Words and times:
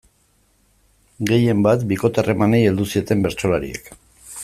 Gehienbat, 1.33 1.85
bikote-harremanei 1.93 2.65
heldu 2.71 2.91
zieten 2.95 3.23
bertsolariek. 3.29 3.95